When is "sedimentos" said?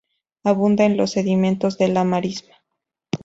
1.11-1.77